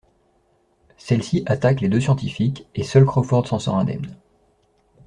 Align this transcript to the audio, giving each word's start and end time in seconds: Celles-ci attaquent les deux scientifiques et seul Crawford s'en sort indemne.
Celles-ci 0.97 1.43
attaquent 1.45 1.81
les 1.81 1.87
deux 1.87 2.01
scientifiques 2.01 2.65
et 2.73 2.81
seul 2.81 3.05
Crawford 3.05 3.45
s'en 3.47 3.59
sort 3.59 3.75
indemne. 3.77 4.17